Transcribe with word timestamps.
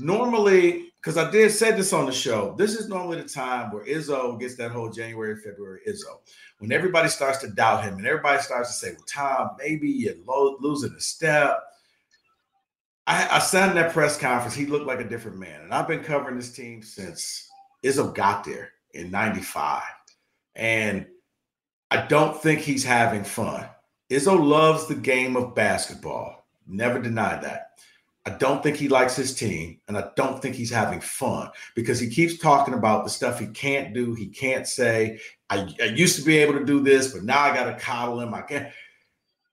Normally, 0.00 0.92
because 1.00 1.16
I 1.16 1.30
did 1.30 1.50
say 1.50 1.72
this 1.72 1.92
on 1.92 2.06
the 2.06 2.12
show, 2.12 2.54
this 2.58 2.74
is 2.74 2.88
normally 2.88 3.20
the 3.22 3.28
time 3.28 3.72
where 3.72 3.84
Izzo 3.84 4.38
gets 4.38 4.56
that 4.56 4.70
whole 4.70 4.90
January, 4.90 5.36
February 5.36 5.80
Izzo. 5.88 6.20
When 6.58 6.72
everybody 6.72 7.08
starts 7.08 7.38
to 7.38 7.48
doubt 7.48 7.84
him 7.84 7.94
and 7.94 8.06
everybody 8.06 8.42
starts 8.42 8.68
to 8.68 8.74
say, 8.74 8.92
well, 8.92 9.04
Tom, 9.08 9.50
maybe 9.58 9.88
you're 9.88 10.14
lo- 10.26 10.56
losing 10.60 10.92
a 10.92 11.00
step. 11.00 11.58
I, 13.06 13.36
I 13.36 13.38
sat 13.38 13.70
in 13.70 13.76
that 13.76 13.92
press 13.92 14.18
conference. 14.18 14.54
He 14.54 14.66
looked 14.66 14.86
like 14.86 15.00
a 15.00 15.08
different 15.08 15.38
man. 15.38 15.62
And 15.62 15.72
I've 15.72 15.88
been 15.88 16.04
covering 16.04 16.36
this 16.36 16.52
team 16.52 16.82
since 16.82 17.48
Izzo 17.82 18.14
got 18.14 18.44
there 18.44 18.72
in 18.92 19.10
95. 19.10 19.82
And 20.54 21.06
I 21.90 22.06
don't 22.06 22.40
think 22.40 22.60
he's 22.60 22.84
having 22.84 23.24
fun. 23.24 23.66
Izzo 24.10 24.38
loves 24.38 24.86
the 24.86 24.94
game 24.94 25.36
of 25.36 25.54
basketball. 25.54 26.46
Never 26.66 27.00
denied 27.00 27.42
that. 27.42 27.70
I 28.26 28.30
don't 28.30 28.62
think 28.62 28.76
he 28.76 28.88
likes 28.88 29.16
his 29.16 29.34
team, 29.34 29.80
and 29.88 29.96
I 29.96 30.10
don't 30.14 30.42
think 30.42 30.54
he's 30.54 30.70
having 30.70 31.00
fun 31.00 31.50
because 31.74 31.98
he 31.98 32.10
keeps 32.10 32.38
talking 32.38 32.74
about 32.74 33.04
the 33.04 33.10
stuff 33.10 33.38
he 33.38 33.46
can't 33.46 33.94
do, 33.94 34.14
he 34.14 34.26
can't 34.26 34.66
say. 34.66 35.20
I, 35.48 35.74
I 35.80 35.86
used 35.86 36.16
to 36.16 36.22
be 36.22 36.36
able 36.36 36.58
to 36.58 36.64
do 36.64 36.80
this, 36.80 37.12
but 37.12 37.22
now 37.22 37.40
I 37.40 37.54
got 37.54 37.64
to 37.64 37.82
coddle 37.82 38.20
him. 38.20 38.34
I 38.34 38.42
can't. 38.42 38.68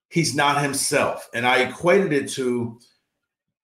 He's 0.09 0.35
not 0.35 0.61
himself, 0.61 1.29
and 1.33 1.47
I 1.47 1.61
equated 1.61 2.11
it 2.11 2.29
to 2.31 2.79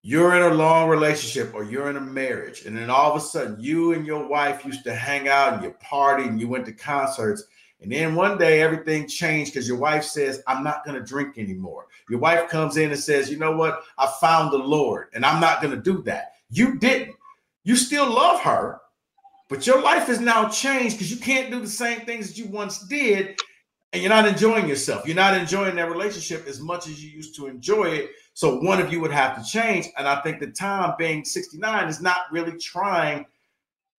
you're 0.05 0.35
in 0.35 0.51
a 0.51 0.55
long 0.55 0.89
relationship 0.89 1.53
or 1.53 1.63
you're 1.63 1.89
in 1.89 1.95
a 1.95 2.01
marriage, 2.01 2.65
and 2.65 2.77
then 2.77 2.89
all 2.89 3.11
of 3.11 3.17
a 3.17 3.25
sudden 3.25 3.59
you 3.59 3.93
and 3.93 4.05
your 4.05 4.27
wife 4.27 4.65
used 4.65 4.83
to 4.83 4.93
hang 4.93 5.29
out 5.29 5.53
and 5.53 5.63
you 5.63 5.71
party 5.81 6.23
and 6.23 6.39
you 6.39 6.47
went 6.47 6.65
to 6.65 6.73
concerts, 6.73 7.43
and 7.83 7.91
then 7.91 8.15
one 8.15 8.37
day 8.37 8.61
everything 8.61 9.07
changed 9.07 9.53
because 9.53 9.67
your 9.67 9.77
wife 9.77 10.05
says, 10.05 10.41
I'm 10.47 10.63
not 10.63 10.85
going 10.85 10.97
to 10.97 11.05
drink 11.05 11.37
anymore. 11.37 11.87
Your 12.09 12.19
wife 12.19 12.49
comes 12.49 12.77
in 12.77 12.91
and 12.91 12.99
says, 12.99 13.29
You 13.29 13.37
know 13.37 13.55
what? 13.55 13.83
I 13.97 14.11
found 14.21 14.53
the 14.53 14.57
Lord 14.57 15.09
and 15.13 15.25
I'm 15.25 15.41
not 15.41 15.61
going 15.61 15.75
to 15.75 15.81
do 15.81 16.01
that. 16.03 16.33
You 16.49 16.79
didn't. 16.79 17.15
You 17.65 17.75
still 17.75 18.09
love 18.09 18.41
her, 18.41 18.79
but 19.49 19.67
your 19.67 19.81
life 19.81 20.07
has 20.07 20.19
now 20.19 20.47
changed 20.49 20.95
because 20.95 21.11
you 21.11 21.17
can't 21.17 21.51
do 21.51 21.59
the 21.59 21.67
same 21.67 22.01
things 22.01 22.29
that 22.29 22.37
you 22.37 22.47
once 22.47 22.87
did. 22.87 23.37
And 23.91 24.01
you're 24.01 24.09
not 24.09 24.27
enjoying 24.27 24.67
yourself. 24.67 25.05
You're 25.05 25.15
not 25.15 25.37
enjoying 25.37 25.75
that 25.75 25.91
relationship 25.91 26.47
as 26.47 26.59
much 26.59 26.87
as 26.87 27.03
you 27.03 27.11
used 27.11 27.35
to 27.35 27.47
enjoy 27.47 27.89
it. 27.89 28.11
So 28.33 28.59
one 28.59 28.81
of 28.81 28.91
you 28.91 28.99
would 29.01 29.11
have 29.11 29.37
to 29.37 29.47
change. 29.47 29.87
And 29.97 30.07
I 30.07 30.19
think 30.21 30.39
that 30.39 30.55
Tom, 30.55 30.95
being 30.97 31.23
69, 31.23 31.87
is 31.87 32.01
not 32.01 32.21
really 32.31 32.57
trying 32.57 33.25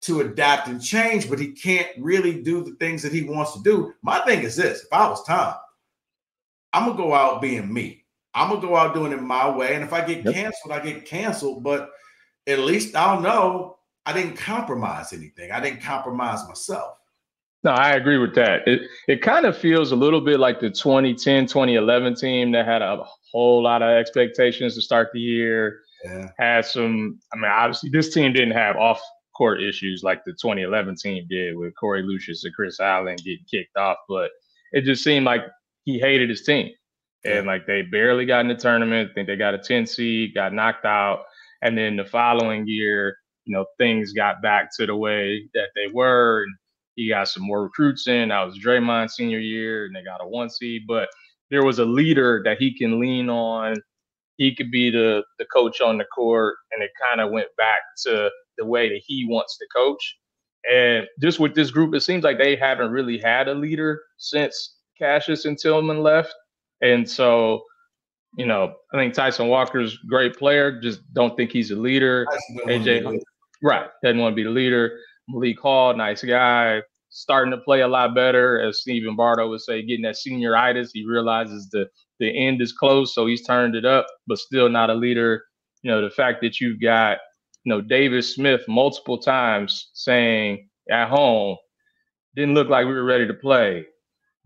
to 0.04 0.20
adapt 0.20 0.68
and 0.68 0.82
change, 0.82 1.30
but 1.30 1.38
he 1.38 1.52
can't 1.52 1.88
really 1.98 2.42
do 2.42 2.62
the 2.62 2.72
things 2.72 3.02
that 3.02 3.12
he 3.12 3.22
wants 3.22 3.54
to 3.54 3.62
do. 3.62 3.94
My 4.02 4.20
thing 4.20 4.42
is 4.42 4.56
this 4.56 4.82
if 4.82 4.92
I 4.92 5.08
was 5.08 5.24
Tom, 5.24 5.54
I'm 6.72 6.86
gonna 6.86 6.96
go 6.96 7.14
out 7.14 7.40
being 7.40 7.72
me. 7.72 8.04
I'm 8.34 8.50
gonna 8.50 8.60
go 8.60 8.76
out 8.76 8.94
doing 8.94 9.12
it 9.12 9.22
my 9.22 9.48
way. 9.48 9.74
And 9.74 9.84
if 9.84 9.92
I 9.92 10.04
get 10.04 10.24
yep. 10.24 10.34
canceled, 10.34 10.72
I 10.72 10.80
get 10.80 11.06
canceled. 11.06 11.62
But 11.62 11.90
at 12.46 12.58
least 12.58 12.94
I'll 12.94 13.20
know 13.20 13.78
I 14.04 14.12
didn't 14.12 14.36
compromise 14.36 15.12
anything. 15.12 15.50
I 15.50 15.60
didn't 15.60 15.80
compromise 15.80 16.46
myself. 16.46 16.98
No, 17.62 17.70
I 17.70 17.92
agree 17.92 18.18
with 18.18 18.34
that. 18.34 18.68
It 18.68 18.82
it 19.08 19.22
kind 19.22 19.46
of 19.46 19.56
feels 19.56 19.92
a 19.92 19.96
little 19.96 20.20
bit 20.20 20.38
like 20.38 20.60
the 20.60 20.68
2010, 20.68 21.46
2011 21.46 22.14
team 22.14 22.52
that 22.52 22.66
had 22.66 22.82
a 22.82 23.04
whole 23.32 23.62
lot 23.62 23.82
of 23.82 23.88
expectations 23.88 24.74
to 24.74 24.82
start 24.82 25.10
the 25.14 25.20
year. 25.20 25.80
Yeah. 26.04 26.28
Had 26.38 26.66
some, 26.66 27.18
I 27.32 27.36
mean, 27.36 27.50
obviously 27.50 27.88
this 27.88 28.12
team 28.12 28.34
didn't 28.34 28.52
have 28.52 28.76
off 28.76 29.00
court 29.36 29.62
issues 29.62 30.02
like 30.02 30.24
the 30.24 30.32
2011 30.32 30.96
team 30.96 31.26
did 31.28 31.56
with 31.56 31.74
Korie 31.80 32.06
Lucious 32.06 32.44
and 32.44 32.54
Chris 32.54 32.80
Allen 32.80 33.16
getting 33.16 33.44
kicked 33.50 33.76
off. 33.76 33.98
But 34.08 34.30
it 34.72 34.84
just 34.84 35.04
seemed 35.04 35.26
like 35.26 35.42
he 35.84 35.98
hated 35.98 36.30
his 36.30 36.42
team. 36.42 36.72
And 37.26 37.46
like 37.46 37.66
they 37.66 37.82
barely 37.82 38.26
got 38.26 38.40
in 38.40 38.48
the 38.48 38.54
tournament. 38.54 39.10
I 39.10 39.14
think 39.14 39.28
they 39.28 39.36
got 39.36 39.54
a 39.54 39.58
10 39.58 39.86
seed, 39.86 40.34
got 40.34 40.52
knocked 40.52 40.84
out. 40.84 41.24
And 41.62 41.76
then 41.76 41.96
the 41.96 42.04
following 42.04 42.66
year, 42.66 43.16
you 43.46 43.56
know, 43.56 43.64
things 43.78 44.12
got 44.12 44.42
back 44.42 44.68
to 44.76 44.86
the 44.86 44.94
way 44.94 45.48
that 45.54 45.68
they 45.74 45.90
were. 45.90 46.42
And 46.42 46.54
he 46.96 47.08
got 47.08 47.28
some 47.28 47.42
more 47.42 47.62
recruits 47.64 48.06
in. 48.06 48.28
That 48.28 48.44
was 48.44 48.58
Draymond 48.58 49.10
senior 49.10 49.38
year, 49.38 49.86
and 49.86 49.96
they 49.96 50.04
got 50.04 50.22
a 50.22 50.28
one 50.28 50.50
seed. 50.50 50.82
But 50.86 51.08
there 51.50 51.64
was 51.64 51.78
a 51.78 51.84
leader 51.84 52.42
that 52.44 52.58
he 52.58 52.76
can 52.76 53.00
lean 53.00 53.28
on. 53.28 53.76
He 54.36 54.54
could 54.54 54.70
be 54.70 54.90
the 54.90 55.22
the 55.38 55.46
coach 55.46 55.80
on 55.80 55.98
the 55.98 56.04
court, 56.04 56.56
and 56.72 56.82
it 56.82 56.90
kind 57.02 57.20
of 57.20 57.30
went 57.30 57.48
back 57.56 57.80
to 58.04 58.30
the 58.58 58.66
way 58.66 58.88
that 58.88 59.02
he 59.06 59.26
wants 59.28 59.58
to 59.58 59.66
coach. 59.74 60.18
And 60.70 61.06
just 61.20 61.40
with 61.40 61.54
this 61.54 61.70
group, 61.70 61.94
it 61.94 62.00
seems 62.00 62.24
like 62.24 62.38
they 62.38 62.56
haven't 62.56 62.90
really 62.90 63.18
had 63.18 63.48
a 63.48 63.54
leader 63.54 64.00
since 64.16 64.76
Cassius 64.98 65.44
and 65.44 65.58
Tillman 65.58 66.02
left. 66.02 66.34
And 66.80 67.08
so, 67.08 67.62
you 68.36 68.46
know, 68.46 68.74
I 68.92 68.96
think 68.96 69.14
Tyson 69.14 69.48
Walker's 69.48 69.98
great 70.08 70.36
player, 70.36 70.80
just 70.80 71.00
don't 71.12 71.36
think 71.36 71.50
he's 71.50 71.70
a 71.70 71.76
leader. 71.76 72.26
AJ, 72.66 73.20
right, 73.62 73.88
doesn't 74.02 74.18
want 74.18 74.32
to 74.32 74.36
be 74.36 74.44
the 74.44 74.50
leader. 74.50 74.98
Malik 75.28 75.60
Hall, 75.60 75.94
nice 75.94 76.22
guy, 76.22 76.82
starting 77.10 77.50
to 77.50 77.58
play 77.58 77.82
a 77.82 77.88
lot 77.88 78.14
better. 78.14 78.60
As 78.60 78.80
Stephen 78.80 79.16
Bardo 79.16 79.48
would 79.48 79.60
say, 79.60 79.82
getting 79.82 80.02
that 80.02 80.16
senioritis. 80.16 80.90
He 80.92 81.06
realizes 81.06 81.68
the 81.70 81.88
the 82.20 82.46
end 82.46 82.62
is 82.62 82.72
close, 82.72 83.14
so 83.14 83.26
he's 83.26 83.44
turned 83.44 83.74
it 83.74 83.84
up, 83.84 84.06
but 84.26 84.38
still 84.38 84.68
not 84.68 84.90
a 84.90 84.94
leader. 84.94 85.44
You 85.82 85.90
know, 85.90 86.02
the 86.02 86.10
fact 86.10 86.40
that 86.42 86.60
you've 86.60 86.80
got 86.80 87.18
you 87.64 87.70
know, 87.70 87.80
Davis 87.80 88.34
Smith 88.34 88.62
multiple 88.68 89.18
times 89.18 89.90
saying 89.94 90.68
at 90.90 91.08
home, 91.08 91.56
didn't 92.36 92.54
look 92.54 92.68
like 92.68 92.86
we 92.86 92.92
were 92.92 93.04
ready 93.04 93.26
to 93.26 93.34
play. 93.34 93.86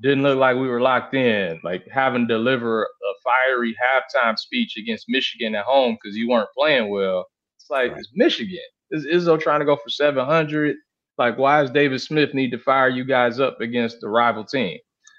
Didn't 0.00 0.22
look 0.22 0.38
like 0.38 0.56
we 0.56 0.68
were 0.68 0.80
locked 0.80 1.14
in. 1.14 1.60
Like 1.64 1.86
having 1.90 2.28
to 2.28 2.34
deliver 2.34 2.84
a 2.84 3.12
fiery 3.24 3.74
halftime 3.74 4.38
speech 4.38 4.76
against 4.76 5.06
Michigan 5.08 5.56
at 5.56 5.64
home 5.64 5.96
because 6.00 6.16
you 6.16 6.28
weren't 6.28 6.48
playing 6.56 6.90
well. 6.90 7.26
It's 7.56 7.68
like 7.68 7.92
right. 7.92 7.98
it's 7.98 8.10
Michigan. 8.14 8.58
Is 8.90 9.06
Izzo 9.06 9.40
trying 9.40 9.60
to 9.60 9.66
go 9.66 9.76
for 9.76 9.90
700? 9.90 10.76
Like, 11.18 11.36
why 11.36 11.60
does 11.60 11.72
David 11.72 12.00
Smith 12.00 12.32
need 12.32 12.50
to 12.52 12.58
fire 12.58 12.88
you 12.88 13.04
guys 13.04 13.40
up 13.40 13.60
against 13.60 14.00
the 14.00 14.08
rival 14.08 14.44
team? 14.44 14.78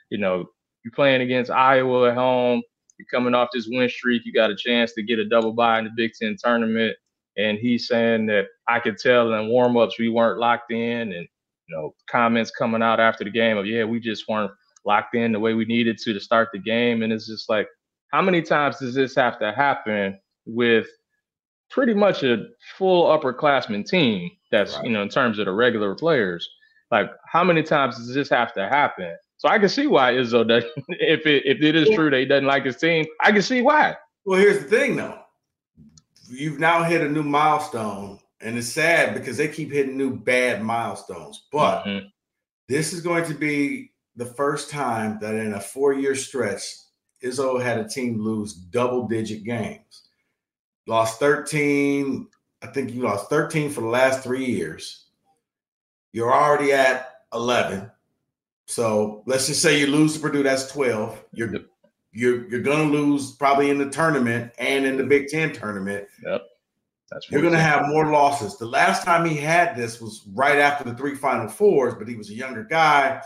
You 0.10 0.18
know, 0.18 0.46
you're 0.84 0.94
playing 0.96 1.22
against 1.22 1.52
Iowa 1.52 2.10
at 2.10 2.16
home. 2.16 2.62
You're 2.98 3.08
coming 3.14 3.36
off 3.36 3.50
this 3.54 3.68
win 3.70 3.90
streak. 3.90 4.24
You 4.26 4.32
got 4.32 4.50
a 4.50 4.56
chance 4.56 4.94
to 4.94 5.04
get 5.04 5.20
a 5.20 5.28
double 5.28 5.52
bye 5.52 5.80
in 5.80 5.86
the 5.86 5.92
Big 5.96 6.12
Ten 6.20 6.38
tournament 6.42 6.96
and 7.40 7.58
he's 7.58 7.88
saying 7.88 8.26
that 8.26 8.48
I 8.68 8.80
could 8.80 8.98
tell 8.98 9.34
in 9.34 9.50
warmups 9.50 9.98
we 9.98 10.10
weren't 10.10 10.40
locked 10.40 10.72
in, 10.72 11.14
and 11.14 11.28
you 11.68 11.76
know 11.76 11.96
comments 12.10 12.52
coming 12.52 12.84
out 12.84 13.00
after 13.00 13.24
the 13.24 13.30
game 13.32 13.58
of 13.58 13.66
yeah 13.66 13.86
we 13.86 14.00
just 14.00 14.28
weren't 14.28 14.52
locked 14.86 15.16
in 15.16 15.32
the 15.32 15.40
way 15.40 15.54
we 15.54 15.66
needed 15.66 15.98
to 16.00 16.14
to 16.14 16.20
start 16.20 16.50
the 16.52 16.60
game, 16.60 17.02
and 17.02 17.14
it's 17.14 17.28
just 17.28 17.50
like 17.50 17.68
how 18.12 18.22
many 18.22 18.42
times 18.42 18.80
does 18.80 18.94
this 18.94 19.16
have 19.16 19.40
to 19.40 19.54
happen 19.54 20.20
with 20.46 20.88
pretty 21.70 21.94
much 21.94 22.24
a 22.24 22.46
full 22.78 23.06
upperclassman 23.06 23.86
team 23.86 24.30
that's 24.52 24.76
right. 24.76 24.86
you 24.86 24.92
know 24.92 25.02
in 25.02 25.10
terms 25.10 25.40
of 25.40 25.46
the 25.46 25.52
regular 25.52 25.96
players? 25.96 26.48
Like 26.92 27.10
how 27.26 27.44
many 27.44 27.64
times 27.64 27.98
does 27.98 28.14
this 28.14 28.30
have 28.30 28.54
to 28.56 28.68
happen? 28.68 29.16
So 29.38 29.48
i 29.48 29.58
can 29.58 29.70
see 29.70 29.88
why 29.88 30.12
izzo 30.14 30.46
does 30.46 30.66
if 30.90 31.26
it 31.26 31.46
if 31.46 31.62
it 31.62 31.76
is 31.76 31.90
true 31.92 32.10
that 32.10 32.20
he 32.20 32.26
doesn't 32.26 32.46
like 32.46 32.66
his 32.66 32.76
team 32.76 33.06
i 33.22 33.32
can 33.32 33.42
see 33.42 33.62
why. 33.62 33.96
Well 34.26 34.38
here's 34.38 34.60
the 34.60 34.66
thing 34.66 34.98
though 34.98 35.18
you've 36.30 36.60
now 36.60 36.84
hit 36.84 37.02
a 37.02 37.10
new 37.10 37.24
milestone, 37.24 38.20
and 38.42 38.58
it's 38.58 38.68
sad 38.68 39.14
because 39.14 39.38
they 39.38 39.48
keep 39.48 39.72
hitting 39.72 39.98
new 39.98 40.16
bad 40.16 40.62
milestones. 40.62 41.48
But 41.52 41.84
mm-hmm. 41.84 42.08
this 42.68 42.94
is 42.94 43.02
going 43.02 43.26
to 43.26 43.34
be 43.34 43.92
the 44.16 44.26
first 44.26 44.70
time 44.70 45.18
that 45.22 45.36
in 45.36 45.54
a 45.54 45.60
four-year 45.60 46.16
stretch 46.16 46.64
Izzo 47.24 47.62
had 47.62 47.80
a 47.80 47.88
team 47.88 48.22
lose 48.22 48.54
double 48.54 49.08
digit 49.08 49.44
games. 49.44 50.10
Lost 50.88 51.20
13. 51.20 52.28
I 52.62 52.68
think 52.68 52.94
you 52.94 53.02
lost 53.02 53.30
13 53.30 53.70
for 53.70 53.82
the 53.82 53.88
last 53.88 54.24
three 54.24 54.46
years. 54.46 55.06
You're 56.12 56.34
already 56.34 56.72
at 56.72 57.24
11. 57.34 57.92
So 58.66 59.24
let's 59.26 59.48
just 59.48 59.62
say 59.62 59.80
you 59.80 59.88
lose 59.88 60.14
to 60.14 60.20
Purdue, 60.20 60.44
that's 60.44 60.72
12. 60.72 61.24
You're 61.34 61.54
you're 62.12 62.48
you're 62.50 62.62
gonna 62.62 62.92
lose 62.92 63.34
probably 63.34 63.70
in 63.70 63.78
the 63.78 63.90
tournament 63.90 64.52
and 64.58 64.86
in 64.86 64.98
the 64.98 65.04
Big 65.04 65.28
Ten 65.28 65.54
tournament. 65.54 66.08
Yep. 66.24 66.42
That's 67.12 67.30
you're 67.32 67.42
gonna 67.42 67.60
have 67.60 67.88
more 67.88 68.12
losses. 68.12 68.58
The 68.58 68.66
last 68.66 69.04
time 69.04 69.26
he 69.26 69.36
had 69.36 69.76
this 69.76 70.02
was 70.02 70.24
right 70.34 70.58
after 70.58 70.84
the 70.84 70.96
three 70.96 71.16
final 71.16 71.48
fours, 71.48 71.96
but 71.96 72.08
he 72.08 72.16
was 72.16 72.30
a 72.30 72.36
younger 72.36 72.64
guy. 72.64 73.22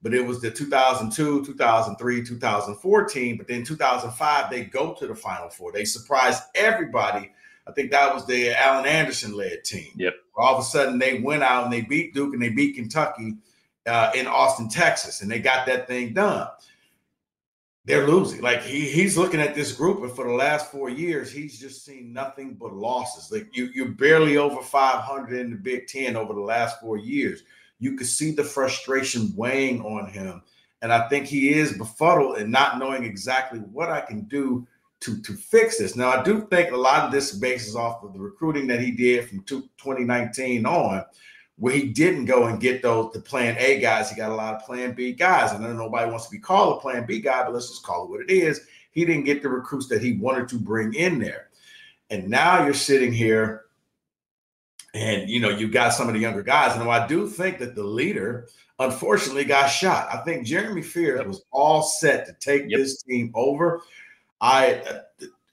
But 0.00 0.14
it 0.14 0.24
was 0.24 0.40
the 0.40 0.48
2002, 0.48 1.44
2003, 1.44 2.24
2014. 2.24 3.36
But 3.36 3.48
then 3.48 3.64
2005, 3.64 4.50
they 4.50 4.64
go 4.64 4.94
to 4.94 5.08
the 5.08 5.14
final 5.14 5.50
four. 5.50 5.72
They 5.72 5.84
surprised 5.84 6.44
everybody. 6.54 7.32
I 7.66 7.72
think 7.72 7.90
that 7.90 8.14
was 8.14 8.24
the 8.24 8.50
Alan 8.50 8.86
Anderson 8.86 9.36
led 9.36 9.64
team. 9.64 9.90
Yep. 9.96 10.14
All 10.36 10.54
of 10.54 10.60
a 10.60 10.64
sudden, 10.64 11.00
they 11.00 11.18
went 11.18 11.42
out 11.42 11.64
and 11.64 11.72
they 11.72 11.80
beat 11.80 12.14
Duke 12.14 12.32
and 12.32 12.40
they 12.40 12.50
beat 12.50 12.76
Kentucky 12.76 13.34
uh, 13.88 14.12
in 14.14 14.28
Austin, 14.28 14.68
Texas, 14.68 15.20
and 15.20 15.28
they 15.28 15.40
got 15.40 15.66
that 15.66 15.88
thing 15.88 16.14
done 16.14 16.46
they're 17.88 18.06
losing. 18.06 18.42
Like 18.42 18.62
he 18.62 18.88
he's 18.88 19.16
looking 19.16 19.40
at 19.40 19.54
this 19.54 19.72
group, 19.72 20.02
and 20.02 20.12
for 20.12 20.26
the 20.26 20.34
last 20.34 20.70
four 20.70 20.90
years, 20.90 21.32
he's 21.32 21.58
just 21.58 21.86
seen 21.86 22.12
nothing 22.12 22.54
but 22.54 22.74
losses. 22.74 23.32
Like 23.32 23.48
you, 23.56 23.70
you're 23.74 23.88
barely 23.88 24.36
over 24.36 24.62
500 24.62 25.40
in 25.40 25.50
the 25.50 25.56
Big 25.56 25.86
Ten 25.86 26.14
over 26.14 26.34
the 26.34 26.40
last 26.40 26.80
four 26.80 26.98
years. 26.98 27.42
You 27.80 27.96
could 27.96 28.06
see 28.06 28.32
the 28.32 28.44
frustration 28.44 29.32
weighing 29.34 29.80
on 29.82 30.06
him, 30.06 30.42
and 30.82 30.92
I 30.92 31.08
think 31.08 31.26
he 31.26 31.54
is 31.54 31.78
befuddled 31.78 32.36
and 32.36 32.52
not 32.52 32.78
knowing 32.78 33.04
exactly 33.04 33.60
what 33.60 33.88
I 33.90 34.02
can 34.02 34.24
do 34.24 34.66
to 35.00 35.22
to 35.22 35.32
fix 35.32 35.78
this. 35.78 35.96
Now, 35.96 36.10
I 36.10 36.22
do 36.22 36.46
think 36.50 36.72
a 36.72 36.76
lot 36.76 37.04
of 37.04 37.10
this 37.10 37.32
bases 37.32 37.74
off 37.74 38.04
of 38.04 38.12
the 38.12 38.20
recruiting 38.20 38.66
that 38.66 38.82
he 38.82 38.90
did 38.90 39.30
from 39.30 39.42
2019 39.44 40.66
on 40.66 41.04
where 41.58 41.74
he 41.74 41.88
didn't 41.88 42.26
go 42.26 42.46
and 42.46 42.60
get 42.60 42.82
those 42.82 43.12
the 43.12 43.20
plan 43.20 43.56
A 43.58 43.80
guys. 43.80 44.08
He 44.08 44.16
got 44.16 44.30
a 44.30 44.34
lot 44.34 44.54
of 44.54 44.62
plan 44.62 44.92
B 44.92 45.12
guys. 45.12 45.52
And 45.52 45.64
I 45.64 45.68
know 45.68 45.74
nobody 45.74 46.10
wants 46.10 46.26
to 46.26 46.30
be 46.30 46.38
called 46.38 46.78
a 46.78 46.80
plan 46.80 47.04
B 47.04 47.20
guy, 47.20 47.42
but 47.42 47.52
let's 47.52 47.68
just 47.68 47.82
call 47.82 48.04
it 48.04 48.10
what 48.10 48.20
it 48.20 48.30
is. 48.30 48.60
He 48.92 49.04
didn't 49.04 49.24
get 49.24 49.42
the 49.42 49.48
recruits 49.48 49.88
that 49.88 50.02
he 50.02 50.14
wanted 50.14 50.48
to 50.48 50.58
bring 50.58 50.94
in 50.94 51.18
there. 51.18 51.48
And 52.10 52.28
now 52.28 52.64
you're 52.64 52.74
sitting 52.74 53.12
here 53.12 53.64
and 54.94 55.28
you 55.28 55.38
know 55.40 55.50
you 55.50 55.68
got 55.68 55.92
some 55.92 56.08
of 56.08 56.14
the 56.14 56.20
younger 56.20 56.42
guys. 56.42 56.76
And 56.76 56.88
I 56.88 57.06
do 57.06 57.28
think 57.28 57.58
that 57.58 57.74
the 57.74 57.82
leader 57.82 58.48
unfortunately 58.78 59.44
got 59.44 59.66
shot. 59.66 60.08
I 60.12 60.18
think 60.18 60.46
Jeremy 60.46 60.82
Fears 60.82 61.26
was 61.26 61.42
all 61.50 61.82
set 61.82 62.24
to 62.26 62.32
take 62.34 62.64
yep. 62.68 62.78
this 62.78 63.02
team 63.02 63.32
over. 63.34 63.82
I 64.40 64.74
uh, 64.74 65.00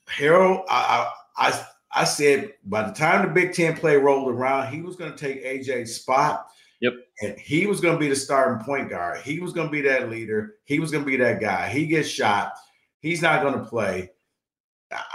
Harold, 0.08 0.62
I, 0.70 1.12
I 1.36 1.48
I 1.50 1.66
I 1.96 2.04
said 2.04 2.54
by 2.66 2.84
the 2.84 2.94
time 2.94 3.26
the 3.26 3.34
Big 3.34 3.54
Ten 3.54 3.76
play 3.76 3.96
rolled 3.96 4.30
around, 4.30 4.74
he 4.74 4.82
was 4.82 4.96
going 4.96 5.12
to 5.12 5.18
take 5.18 5.46
AJ's 5.46 5.96
spot. 5.96 6.48
Yep. 6.82 6.94
And 7.22 7.40
he 7.40 7.66
was 7.68 7.80
going 7.80 7.96
to 7.96 8.00
be 8.00 8.10
the 8.10 8.16
starting 8.16 8.64
point 8.64 8.90
guard. 8.90 9.22
He 9.22 9.40
was 9.40 9.54
going 9.54 9.68
to 9.68 9.72
be 9.72 9.82
that 9.82 10.10
leader. 10.10 10.56
He 10.66 10.80
was 10.80 10.92
going 10.92 11.06
to 11.06 11.10
be 11.10 11.18
that 11.18 11.40
guy. 11.40 11.70
He 11.70 11.88
gets 11.88 12.10
shot. 12.10 12.52
He's 13.00 13.22
not 13.22 13.42
going 13.42 13.58
to 13.58 13.66
play. 13.66 14.12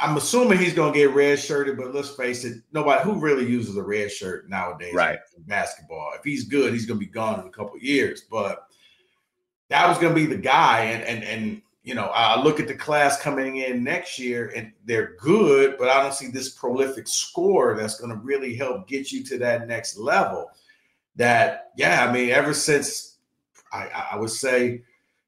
I'm 0.01 0.17
assuming 0.17 0.59
he's 0.59 0.75
going 0.75 0.93
to 0.93 0.99
get 0.99 1.15
red 1.15 1.39
shirted, 1.39 1.77
but 1.77 1.95
let's 1.95 2.11
face 2.17 2.45
it, 2.45 2.63
nobody 2.73 3.03
who 3.05 3.21
really 3.21 3.47
uses 3.47 3.77
a 3.77 3.83
red 3.83 4.11
shirt 4.11 4.49
nowadays 4.49 4.95
right. 4.95 5.19
in 5.37 5.43
basketball. 5.45 6.13
If 6.17 6.25
he's 6.25 6.45
good, 6.45 6.73
he's 6.73 6.87
going 6.87 6.99
to 6.99 7.07
be 7.07 7.13
gone 7.13 7.41
in 7.41 7.47
a 7.47 7.51
couple 7.51 7.79
years. 7.79 8.23
But 8.31 8.67
that 9.69 9.89
was 9.89 9.99
going 9.99 10.15
to 10.15 10.21
be 10.21 10.27
the 10.27 10.41
guy, 10.41 10.83
and 10.85 11.05
and 11.05 11.25
and 11.25 11.63
you 11.83 11.95
know, 11.95 12.07
I 12.15 12.41
look 12.41 12.61
at 12.61 12.69
the 12.69 12.75
class 12.75 13.21
coming 13.21 13.57
in 13.57 13.83
next 13.83 14.19
year 14.19 14.53
and 14.55 14.73
they're 14.85 15.15
good, 15.19 15.77
but 15.79 15.89
I 15.89 16.03
don't 16.03 16.13
see 16.13 16.29
this 16.29 16.51
prolific 16.51 17.09
score 17.09 17.75
that's 17.75 17.99
going 17.99 18.11
to 18.11 18.19
really 18.19 18.55
help 18.55 18.87
get 18.87 19.11
you 19.11 19.25
to 19.25 19.39
that 19.39 19.67
next 19.67 19.97
level. 19.97 20.51
That, 21.17 21.71
yeah, 21.77 22.07
I 22.07 22.13
mean, 22.13 22.31
ever 22.31 22.53
since 22.53 23.17
I, 23.73 24.09
I 24.13 24.17
would 24.17 24.31
say 24.31 24.83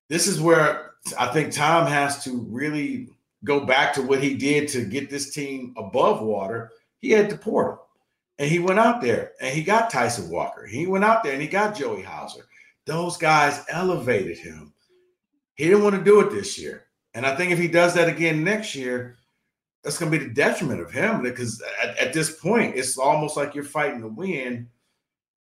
this 0.08 0.26
is 0.26 0.40
where 0.40 0.92
I 1.18 1.28
think 1.28 1.52
Tom 1.52 1.86
has 1.86 2.22
to 2.24 2.46
really 2.50 3.08
go 3.44 3.64
back 3.64 3.94
to 3.94 4.02
what 4.02 4.22
he 4.22 4.34
did 4.34 4.68
to 4.68 4.84
get 4.84 5.10
this 5.10 5.32
team 5.32 5.74
above 5.76 6.22
water. 6.22 6.70
He 6.98 7.10
had 7.10 7.30
the 7.30 7.38
portal 7.38 7.86
and 8.38 8.48
he 8.48 8.58
went 8.58 8.78
out 8.78 9.00
there 9.00 9.32
and 9.40 9.54
he 9.54 9.62
got 9.62 9.90
Tyson 9.90 10.28
Walker. 10.28 10.66
He 10.66 10.86
went 10.86 11.04
out 11.04 11.24
there 11.24 11.32
and 11.32 11.42
he 11.42 11.48
got 11.48 11.74
Joey 11.74 12.02
Hauser. 12.02 12.46
Those 12.84 13.16
guys 13.16 13.64
elevated 13.68 14.36
him 14.36 14.72
he 15.54 15.64
didn't 15.64 15.84
want 15.84 15.96
to 15.96 16.04
do 16.04 16.20
it 16.20 16.30
this 16.30 16.58
year. 16.58 16.84
And 17.14 17.26
I 17.26 17.36
think 17.36 17.52
if 17.52 17.58
he 17.58 17.68
does 17.68 17.94
that 17.94 18.08
again 18.08 18.42
next 18.42 18.74
year, 18.74 19.16
that's 19.82 19.98
going 19.98 20.10
to 20.10 20.18
be 20.18 20.24
the 20.24 20.32
detriment 20.32 20.80
of 20.80 20.90
him 20.90 21.22
because 21.22 21.62
at, 21.82 21.98
at, 21.98 22.12
this 22.12 22.38
point, 22.40 22.76
it's 22.76 22.96
almost 22.96 23.36
like 23.36 23.54
you're 23.54 23.64
fighting 23.64 24.00
to 24.00 24.08
win. 24.08 24.68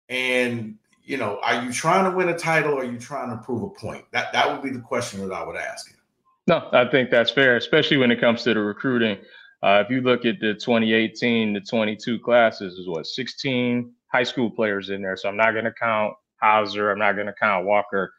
And, 0.08 0.76
you 1.04 1.18
know, 1.18 1.38
are 1.42 1.62
you 1.62 1.72
trying 1.72 2.10
to 2.10 2.16
win 2.16 2.30
a 2.30 2.38
title 2.38 2.74
or 2.74 2.80
are 2.80 2.84
you 2.84 2.98
trying 2.98 3.30
to 3.30 3.36
prove 3.44 3.62
a 3.62 3.68
point? 3.68 4.04
That, 4.12 4.32
that 4.32 4.50
would 4.50 4.62
be 4.62 4.70
the 4.70 4.82
question 4.82 5.26
that 5.28 5.34
I 5.34 5.44
would 5.46 5.56
ask 5.56 5.90
him. 5.90 5.98
No, 6.46 6.68
I 6.72 6.88
think 6.88 7.10
that's 7.10 7.30
fair, 7.30 7.56
especially 7.56 7.98
when 7.98 8.10
it 8.10 8.20
comes 8.20 8.42
to 8.44 8.54
the 8.54 8.60
recruiting. 8.60 9.18
Uh, 9.62 9.82
if 9.84 9.90
you 9.90 10.00
look 10.00 10.24
at 10.24 10.40
the 10.40 10.54
2018 10.54 11.54
to 11.54 11.60
22 11.60 12.18
classes, 12.20 12.78
is 12.78 12.88
what 12.88 13.06
16 13.06 13.92
high 14.08 14.22
school 14.22 14.50
players 14.50 14.90
in 14.90 15.02
there. 15.02 15.16
So 15.16 15.28
I'm 15.28 15.36
not 15.36 15.52
going 15.52 15.66
to 15.66 15.72
count 15.72 16.14
Hauser. 16.40 16.90
I'm 16.90 16.98
not 16.98 17.12
going 17.12 17.26
to 17.26 17.34
count 17.34 17.66
Walker. 17.66 18.12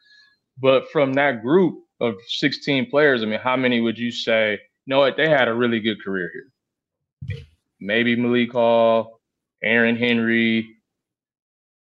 But 0.60 0.90
from 0.90 1.14
that 1.14 1.42
group 1.42 1.78
of 2.00 2.14
16 2.28 2.90
players, 2.90 3.22
I 3.22 3.26
mean, 3.26 3.40
how 3.40 3.56
many 3.56 3.80
would 3.80 3.98
you 3.98 4.10
say, 4.10 4.52
you 4.52 4.58
know 4.86 4.98
what, 4.98 5.16
they 5.16 5.28
had 5.28 5.48
a 5.48 5.54
really 5.54 5.80
good 5.80 6.02
career 6.02 6.30
here? 6.32 7.38
Maybe 7.80 8.16
Malik 8.16 8.52
Hall, 8.52 9.20
Aaron 9.62 9.96
Henry. 9.96 10.68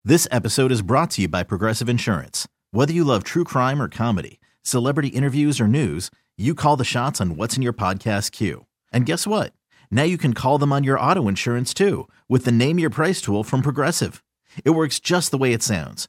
This 0.04 0.26
episode 0.30 0.72
is 0.72 0.82
brought 0.82 1.10
to 1.12 1.22
you 1.22 1.28
by 1.28 1.42
Progressive 1.42 1.88
Insurance. 1.88 2.48
Whether 2.70 2.92
you 2.92 3.04
love 3.04 3.24
true 3.24 3.44
crime 3.44 3.80
or 3.80 3.88
comedy, 3.88 4.40
celebrity 4.62 5.08
interviews 5.08 5.60
or 5.60 5.68
news, 5.68 6.10
you 6.36 6.54
call 6.54 6.76
the 6.76 6.84
shots 6.84 7.20
on 7.20 7.36
what's 7.36 7.56
in 7.56 7.62
your 7.62 7.72
podcast 7.72 8.32
queue. 8.32 8.66
And 8.92 9.06
guess 9.06 9.26
what? 9.26 9.52
Now 9.90 10.02
you 10.02 10.18
can 10.18 10.32
call 10.34 10.58
them 10.58 10.72
on 10.72 10.84
your 10.84 10.98
auto 10.98 11.28
insurance 11.28 11.72
too 11.72 12.08
with 12.28 12.44
the 12.44 12.52
Name 12.52 12.78
Your 12.78 12.90
Price 12.90 13.20
tool 13.20 13.44
from 13.44 13.62
Progressive. 13.62 14.22
It 14.64 14.70
works 14.70 15.00
just 15.00 15.30
the 15.30 15.38
way 15.38 15.52
it 15.52 15.62
sounds 15.62 16.08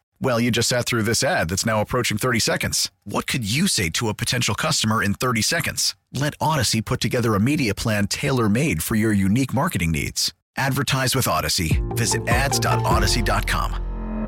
Well, 0.23 0.39
you 0.39 0.51
just 0.51 0.69
sat 0.69 0.85
through 0.85 1.01
this 1.01 1.23
ad 1.23 1.49
that's 1.49 1.65
now 1.65 1.81
approaching 1.81 2.19
30 2.19 2.39
seconds. 2.39 2.91
What 3.05 3.25
could 3.25 3.43
you 3.43 3.67
say 3.67 3.89
to 3.89 4.07
a 4.07 4.13
potential 4.13 4.53
customer 4.53 5.01
in 5.01 5.15
30 5.15 5.41
seconds? 5.41 5.95
Let 6.13 6.37
Audacy 6.37 6.85
put 6.85 7.01
together 7.01 7.33
a 7.33 7.39
media 7.39 7.73
plan 7.73 8.05
tailor 8.05 8.47
made 8.47 8.83
for 8.83 8.93
your 8.93 9.13
unique 9.13 9.51
marketing 9.51 9.91
needs. 9.91 10.31
Advertise 10.55 11.15
with 11.15 11.25
Audacy. 11.25 11.81
Visit 11.97 12.27
ads.audacy.com. 12.27 14.27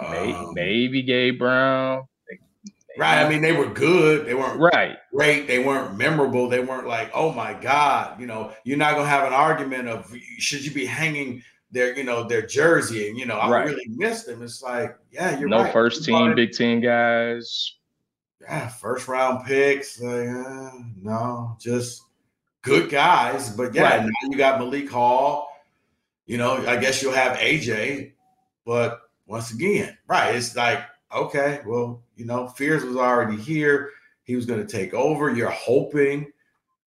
Um, 0.00 0.54
maybe 0.54 1.02
Gabe 1.02 1.38
Brown. 1.38 2.08
Right. 2.98 3.22
I 3.22 3.28
mean, 3.28 3.42
they 3.42 3.52
were 3.52 3.68
good. 3.68 4.26
They 4.26 4.34
weren't 4.34 4.58
right. 4.58 4.96
Great. 5.14 5.46
They 5.46 5.60
weren't 5.60 5.96
memorable. 5.96 6.48
They 6.48 6.58
weren't 6.58 6.88
like, 6.88 7.12
oh 7.14 7.32
my 7.32 7.54
God. 7.54 8.20
You 8.20 8.26
know, 8.26 8.52
you're 8.64 8.76
not 8.76 8.96
gonna 8.96 9.08
have 9.08 9.24
an 9.24 9.32
argument 9.32 9.86
of 9.86 10.12
should 10.38 10.64
you 10.64 10.72
be 10.72 10.84
hanging 10.84 11.44
their, 11.70 11.96
you 11.96 12.04
know, 12.04 12.24
their 12.24 12.42
jersey 12.42 13.08
and 13.08 13.18
you 13.18 13.26
know, 13.26 13.38
I 13.38 13.50
right. 13.50 13.66
really 13.66 13.88
missed 13.88 14.26
them. 14.26 14.42
It's 14.42 14.62
like, 14.62 14.96
yeah, 15.12 15.38
you're 15.38 15.48
no 15.48 15.62
right. 15.62 15.72
first 15.72 16.04
team, 16.04 16.34
Big 16.34 16.52
Ten 16.52 16.80
guys. 16.80 17.74
Yeah, 18.40 18.68
first 18.68 19.08
round 19.08 19.44
picks. 19.44 20.00
Like, 20.00 20.28
uh, 20.28 20.70
no, 21.02 21.56
just 21.60 22.02
good 22.62 22.90
guys. 22.90 23.50
But 23.50 23.74
yeah, 23.74 23.82
right. 23.82 24.02
now 24.04 24.30
you 24.30 24.38
got 24.38 24.58
Malik 24.58 24.90
Hall. 24.90 25.48
You 26.26 26.36
know, 26.36 26.64
I 26.66 26.76
guess 26.76 27.02
you'll 27.02 27.12
have 27.12 27.38
AJ, 27.38 28.12
but 28.66 29.00
once 29.26 29.52
again, 29.52 29.96
right? 30.08 30.34
It's 30.34 30.54
like, 30.54 30.80
okay, 31.14 31.60
well, 31.66 32.02
you 32.16 32.26
know, 32.26 32.48
Fears 32.48 32.84
was 32.84 32.96
already 32.96 33.36
here. 33.36 33.90
He 34.24 34.36
was 34.36 34.44
going 34.44 34.60
to 34.60 34.66
take 34.66 34.92
over. 34.92 35.34
You're 35.34 35.48
hoping 35.50 36.30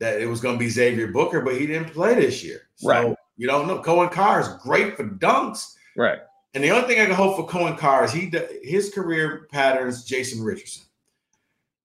that 0.01 0.21
it 0.21 0.27
was 0.27 0.41
going 0.41 0.57
to 0.57 0.59
be 0.59 0.69
Xavier 0.69 1.09
Booker, 1.09 1.41
but 1.41 1.55
he 1.55 1.67
didn't 1.67 1.93
play 1.93 2.15
this 2.15 2.43
year. 2.43 2.63
So 2.77 2.89
right. 2.89 3.17
You 3.39 3.47
don't 3.47 3.67
know. 3.67 3.79
Coen 3.79 4.13
Carr 4.13 4.41
is 4.41 4.49
great 4.63 4.97
for 4.97 5.05
dunks. 5.05 5.75
Right. 5.97 6.19
And 6.55 6.63
the 6.63 6.71
only 6.71 6.87
thing 6.87 7.01
I 7.01 7.07
can 7.07 7.15
hope 7.15 7.37
for 7.37 7.47
Coen 7.47 7.79
Carr 7.79 8.05
is 8.05 8.13
he 8.13 8.31
his 8.63 8.93
career 8.93 9.47
patterns 9.51 10.05
Jason 10.05 10.43
Richardson. 10.43 10.85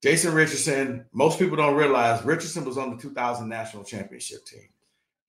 Jason 0.02 0.34
Richardson, 0.34 1.06
most 1.14 1.40
people 1.40 1.56
don't 1.56 1.76
realize 1.76 2.26
Richardson 2.26 2.66
was 2.66 2.78
on 2.78 2.90
the 2.90 3.02
2000 3.02 3.48
national 3.48 3.86
championship 3.86 4.44
team. 4.46 4.68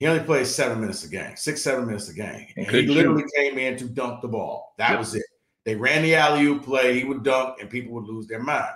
He 0.01 0.07
only 0.09 0.25
played 0.25 0.49
seven 0.49 0.81
minutes 0.81 1.05
a 1.05 1.09
game, 1.09 1.37
six, 1.37 1.63
seven 1.63 1.87
minutes 1.87 2.09
a 2.09 2.15
game. 2.15 2.49
And 2.57 2.67
he 2.67 2.83
literally 2.87 3.23
shoot. 3.23 3.33
came 3.37 3.59
in 3.59 3.77
to 3.77 3.85
dunk 3.85 4.21
the 4.21 4.29
ball. 4.29 4.75
That 4.79 4.91
yep. 4.91 4.99
was 4.99 5.15
it. 5.15 5.25
They 5.65 5.77
ran 5.77 6.03
the 6.03 6.17
alley 6.17 6.45
oop 6.45 6.65
play. 6.65 6.99
He 6.99 7.05
would 7.05 7.23
dunk, 7.23 7.61
and 7.61 7.71
people 7.71 7.95
would 7.95 8.05
lose 8.05 8.27
their 8.27 8.43
mind. 8.43 8.75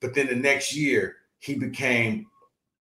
But 0.00 0.14
then 0.14 0.26
the 0.26 0.36
next 0.36 0.74
year, 0.76 1.16
he 1.38 1.54
became, 1.54 2.26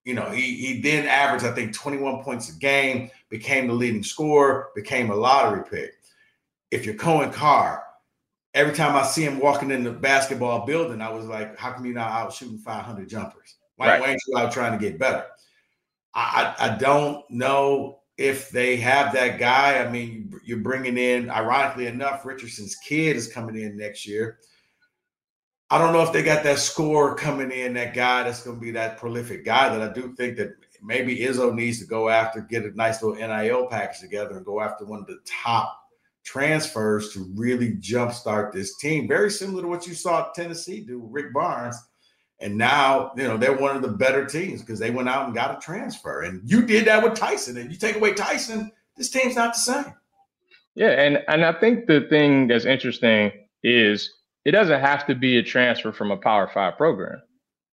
you 0.08 0.14
know, 0.14 0.30
he 0.30 0.56
he 0.56 0.80
then 0.80 1.06
averaged, 1.06 1.44
I 1.44 1.52
think, 1.52 1.74
21 1.74 2.24
points 2.24 2.50
a 2.50 2.58
game, 2.58 3.12
became 3.28 3.68
the 3.68 3.74
leading 3.74 4.04
scorer, 4.04 4.70
became 4.74 5.12
a 5.12 5.16
lottery 5.16 5.66
pick. 5.70 5.96
If 6.72 6.86
you're 6.86 6.96
Coen 6.96 7.34
Carr, 7.34 7.84
every 8.54 8.74
time 8.74 8.96
I 8.96 9.04
see 9.04 9.24
him 9.24 9.38
walking 9.38 9.70
in 9.70 9.84
the 9.84 9.92
basketball 9.92 10.66
building, 10.66 11.02
I 11.02 11.10
was 11.10 11.26
like, 11.26 11.58
how 11.58 11.74
come 11.74 11.86
you're 11.86 11.94
not 11.94 12.12
out 12.12 12.32
shooting 12.32 12.58
500 12.58 13.10
jumpers? 13.10 13.56
Why, 13.76 13.88
right. 13.90 14.00
why 14.00 14.08
ain't 14.12 14.22
you 14.28 14.38
out 14.38 14.54
trying 14.54 14.80
to 14.80 14.84
get 14.84 14.98
better? 14.98 15.26
I, 16.14 16.56
I, 16.58 16.68
I 16.68 16.78
don't 16.78 17.30
know 17.30 18.00
if 18.18 18.50
they 18.50 18.78
have 18.78 19.12
that 19.12 19.38
guy. 19.38 19.84
I 19.84 19.92
mean, 19.92 20.32
you're 20.46 20.60
bringing 20.60 20.98
in, 20.98 21.30
ironically 21.30 21.88
enough, 21.88 22.26
Richardson's 22.26 22.78
kid 22.78 23.18
is 23.18 23.28
coming 23.28 23.58
in 23.62 23.76
next 23.76 24.08
year. 24.08 24.40
I 25.70 25.78
don't 25.78 25.94
know 25.94 26.02
if 26.02 26.14
they 26.14 26.24
got 26.24 26.44
that 26.44 26.60
score 26.60 27.16
coming 27.16 27.52
in, 27.52 27.74
that 27.74 27.94
guy 27.94 28.24
that's 28.24 28.44
going 28.44 28.58
to 28.58 28.62
be 28.62 28.72
that 28.72 28.98
prolific 28.98 29.44
guy 29.44 29.76
that 29.76 29.90
I 29.90 29.94
do 29.94 30.14
think 30.16 30.38
that 30.38 30.56
maybe 30.82 31.18
Izzo 31.18 31.54
needs 31.54 31.80
to 31.80 31.86
go 31.86 32.08
after, 32.08 32.40
get 32.40 32.64
a 32.64 32.72
nice 32.72 33.04
little 33.04 33.18
NIL 33.18 33.68
package 33.68 34.00
together 34.00 34.38
and 34.38 34.46
go 34.46 34.62
after 34.62 34.86
one 34.86 35.00
of 35.00 35.08
the 35.08 35.20
top 35.26 35.78
transfers 36.24 37.12
to 37.14 37.30
really 37.36 37.74
jumpstart 37.76 38.54
this 38.54 38.78
team. 38.78 39.08
Very 39.08 39.30
similar 39.30 39.64
to 39.64 39.68
what 39.68 39.88
you 39.88 39.94
saw 39.94 40.30
Tennessee 40.34 40.82
do 40.82 41.00
with 41.00 41.12
Rick 41.12 41.34
Barnes 41.34 41.78
and 42.40 42.58
now, 42.58 43.14
you 43.18 43.24
know, 43.24 43.38
they're 43.38 43.58
one 43.58 43.76
of 43.76 43.82
the 43.82 43.88
better 43.88 44.26
teams 44.26 44.62
because 44.62 44.80
they 44.80 44.92
went 44.92 45.10
out 45.10 45.26
and 45.26 45.34
got 45.34 45.58
a 45.58 45.60
transfer. 45.60 46.22
And 46.22 46.48
you 46.50 46.62
did 46.62 46.86
that 46.86 47.04
with 47.04 47.16
Tyson. 47.16 47.58
And 47.58 47.72
you 47.72 47.78
take 47.78 47.96
away 47.96 48.14
Tyson, 48.14 48.72
this 48.96 49.10
team's 49.10 49.36
not 49.36 49.54
the 49.54 49.60
same. 49.60 49.94
Yeah, 50.76 50.90
and 50.90 51.24
and 51.28 51.44
I 51.44 51.54
think 51.54 51.88
the 51.88 52.02
thing 52.02 52.48
that's 52.48 52.66
interesting 52.66 53.32
is 53.64 54.14
it 54.48 54.51
doesn't 54.51 54.80
have 54.80 55.06
to 55.06 55.13
be 55.13 55.38
a 55.38 55.44
transfer 55.44 55.92
from 55.92 56.10
a 56.10 56.16
Power 56.16 56.50
Five 56.54 56.77
program. 56.77 57.22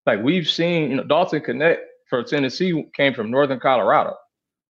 Like 0.05 0.21
we've 0.21 0.47
seen, 0.47 0.91
you 0.91 0.97
know, 0.97 1.05
Dalton 1.05 1.39
Knecht 1.39 1.77
for 2.09 2.21
Tennessee 2.21 2.83
came 2.93 3.13
from 3.13 3.31
Northern 3.31 3.61
Colorado. 3.61 4.13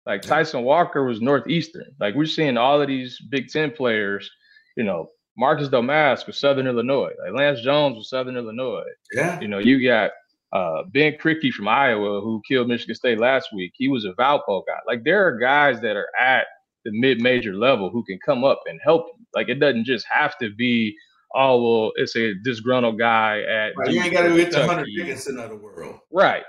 Like 0.04 0.22
Tyson 0.22 0.64
Walker 0.64 1.04
was 1.04 1.20
Northeastern. 1.20 1.86
Like 2.00 2.16
we're 2.16 2.26
seeing 2.26 2.56
all 2.56 2.82
of 2.82 2.88
these 2.88 3.20
Big 3.30 3.50
Ten 3.50 3.70
players, 3.70 4.28
you 4.76 4.82
know, 4.82 5.10
Marcus 5.38 5.68
Domask 5.68 6.26
was 6.26 6.38
Southern 6.38 6.66
Illinois. 6.66 7.12
Like 7.22 7.38
Lance 7.38 7.62
Jones 7.62 7.96
was 7.96 8.10
Southern 8.10 8.36
Illinois. 8.36 8.82
Yeah. 9.14 9.38
You 9.40 9.46
know, 9.46 9.60
you 9.60 9.86
got 9.86 10.10
uh, 10.52 10.82
Ben 10.92 11.12
Krikke 11.12 11.52
from 11.52 11.68
Iowa 11.68 12.20
who 12.20 12.42
killed 12.48 12.66
Michigan 12.66 12.96
State 12.96 13.20
last 13.20 13.50
week. 13.54 13.74
He 13.76 13.86
was 13.86 14.04
a 14.04 14.12
Valpo 14.14 14.62
guy. 14.66 14.80
Like 14.88 15.04
there 15.04 15.24
are 15.24 15.38
guys 15.38 15.80
that 15.82 15.94
are 15.94 16.08
at 16.20 16.46
the 16.84 16.90
mid-major 16.92 17.54
level 17.54 17.90
who 17.90 18.02
can 18.02 18.18
come 18.26 18.42
up 18.42 18.60
and 18.66 18.80
help 18.82 19.06
you. 19.06 19.24
Like 19.36 19.48
it 19.48 19.60
doesn't 19.60 19.84
just 19.84 20.04
have 20.10 20.36
to 20.38 20.52
be, 20.52 20.96
oh 21.34 21.62
well, 21.62 21.92
it's 21.96 22.16
a 22.16 22.34
disgruntled 22.42 22.98
guy 22.98 23.40
at. 23.42 23.72
Right, 23.76 23.90
you 23.90 24.02
ain't 24.02 24.12
got 24.12 24.22
to 24.22 24.36
get 24.36 24.52
the 24.52 24.66
Hunter 24.66 24.86
Dickinson 24.96 25.38
of 25.38 25.50
the 25.50 25.56
world. 25.56 25.98
Right. 26.10 26.44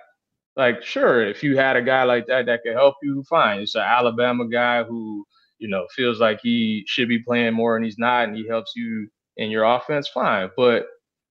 Like 0.55 0.83
sure, 0.83 1.25
if 1.27 1.41
you 1.41 1.57
had 1.57 1.75
a 1.75 1.81
guy 1.81 2.03
like 2.03 2.27
that 2.27 2.45
that 2.45 2.61
could 2.63 2.73
help 2.73 2.95
you, 3.01 3.23
fine. 3.27 3.61
It's 3.61 3.75
an 3.75 3.81
Alabama 3.81 4.47
guy 4.47 4.83
who 4.83 5.25
you 5.63 5.69
know, 5.69 5.87
feels 5.95 6.19
like 6.19 6.41
he 6.43 6.83
should 6.87 7.07
be 7.07 7.19
playing 7.19 7.53
more 7.53 7.77
and 7.77 7.85
he's 7.85 7.97
not, 7.97 8.27
and 8.27 8.35
he 8.35 8.45
helps 8.45 8.73
you 8.75 9.07
in 9.37 9.49
your 9.49 9.63
offense, 9.63 10.09
fine. 10.09 10.49
But 10.57 10.87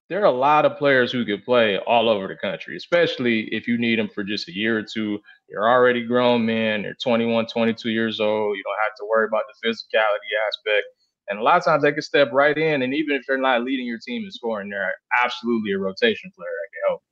there 0.09 0.23
are 0.23 0.25
a 0.25 0.31
lot 0.31 0.65
of 0.65 0.79
players 0.79 1.13
who 1.13 1.27
could 1.27 1.45
play 1.45 1.77
all 1.87 2.09
over 2.09 2.27
the 2.27 2.37
country, 2.37 2.75
especially 2.75 3.43
if 3.55 3.69
you 3.69 3.77
need 3.77 3.99
them 3.99 4.09
for 4.09 4.25
just 4.25 4.49
a 4.49 4.57
year 4.57 4.79
or 4.79 4.83
two. 4.83 5.19
You're 5.51 5.69
already 5.69 6.07
grown 6.07 6.47
men, 6.47 6.83
you're 6.83 6.95
21, 6.95 7.47
22 7.47 7.91
years 7.91 8.21
old. 8.21 8.57
You 8.57 8.63
don't 8.63 8.85
have 8.85 8.97
to 9.01 9.07
worry 9.07 9.27
about 9.27 9.43
the 9.49 9.69
physicality 9.69 10.33
aspect. 10.49 10.87
And 11.29 11.39
a 11.39 11.43
lot 11.43 11.57
of 11.57 11.65
times 11.65 11.83
they 11.83 11.93
can 11.93 12.03
step 12.03 12.31
right 12.33 12.57
in, 12.57 12.83
and 12.83 12.95
even 12.95 13.17
if 13.17 13.23
they're 13.27 13.39
not 13.39 13.63
leading 13.63 13.87
your 13.87 13.99
team 13.99 14.25
in 14.25 14.31
scoring, 14.31 14.69
they're 14.69 14.93
absolutely 15.25 15.73
a 15.73 15.79
rotation 15.79 16.31
player 16.37 16.49
that 16.49 16.69
can 16.73 16.89
help. 16.89 17.03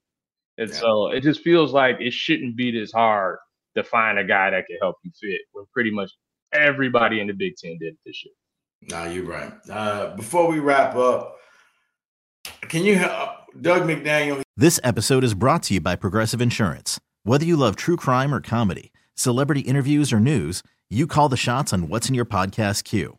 And 0.59 0.69
yeah. 0.71 0.77
so 0.77 1.11
it 1.11 1.23
just 1.23 1.43
feels 1.43 1.73
like 1.73 1.97
it 2.01 2.13
shouldn't 2.13 2.57
be 2.57 2.71
this 2.71 2.93
hard 2.93 3.39
to 3.77 3.85
find 3.85 4.19
a 4.19 4.25
guy 4.25 4.51
that 4.51 4.67
can 4.67 4.77
help 4.81 4.97
you 5.05 5.11
fit 5.21 5.41
when 5.53 5.65
pretty 5.73 5.91
much 5.91 6.11
everybody 6.53 7.21
in 7.21 7.29
the 7.29 7.33
Big 7.33 7.55
Ten 7.57 7.79
did 7.81 7.97
this 8.05 8.25
year. 8.25 8.35
Nah, 8.91 9.11
you're 9.11 9.25
right. 9.25 9.53
Uh, 9.71 10.17
before 10.17 10.49
we 10.49 10.59
wrap 10.59 10.97
up, 10.97 11.37
can 12.63 12.85
you 12.85 12.97
help 12.97 13.31
Doug 13.61 13.83
McDaniel? 13.83 14.43
This 14.57 14.81
episode 14.83 15.25
is 15.25 15.35
brought 15.35 15.63
to 15.65 15.75
you 15.75 15.81
by 15.81 15.97
Progressive 15.97 16.41
Insurance. 16.41 16.99
Whether 17.23 17.45
you 17.45 17.57
love 17.57 17.77
true 17.77 17.97
crime 17.97 18.35
or 18.35 18.41
comedy, 18.41 18.93
celebrity 19.15 19.61
interviews 19.61 20.13
or 20.13 20.21
news, 20.21 20.63
you 20.89 21.07
call 21.07 21.29
the 21.29 21.37
shots 21.37 21.73
on 21.73 21.89
what's 21.89 22.09
in 22.09 22.15
your 22.15 22.25
podcast 22.25 22.85
queue. 22.85 23.19